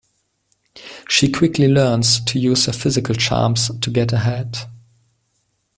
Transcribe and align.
She 1.07 1.31
quickly 1.31 1.67
learns 1.67 2.21
to 2.21 2.39
use 2.39 2.65
her 2.65 2.71
physical 2.73 3.13
charms 3.13 3.69
to 3.79 3.91
get 3.91 4.11
ahead. 4.11 4.57